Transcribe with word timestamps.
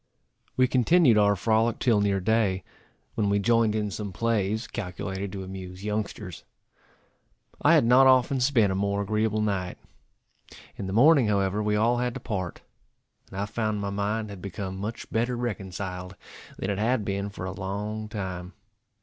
We 0.57 0.67
continued 0.67 1.19
our 1.19 1.35
frolic 1.35 1.77
till 1.77 2.01
near 2.01 2.19
day, 2.19 2.63
when 3.13 3.29
we 3.29 3.37
joined 3.37 3.75
in 3.75 3.91
some 3.91 4.11
plays, 4.11 4.65
calculated 4.65 5.31
to 5.31 5.43
amuse 5.43 5.83
youngsters. 5.83 6.43
I 7.61 7.75
had 7.75 7.85
not 7.85 8.07
often 8.07 8.39
spent 8.39 8.71
a 8.71 8.75
more 8.75 9.03
agreeable 9.03 9.41
night. 9.41 9.77
In 10.75 10.87
the 10.87 10.91
morning, 10.93 11.27
however, 11.27 11.61
we 11.61 11.75
all 11.75 11.97
had 11.99 12.15
to 12.15 12.19
part; 12.19 12.63
and 13.29 13.39
I 13.39 13.45
found 13.45 13.79
my 13.79 13.91
mind 13.91 14.31
had 14.31 14.41
become 14.41 14.75
much 14.77 15.07
better 15.11 15.37
reconciled 15.37 16.15
than 16.57 16.71
it 16.71 16.79
had 16.79 17.05
been 17.05 17.29
for 17.29 17.45
a 17.45 17.51
long 17.51 18.09
time. 18.09 18.53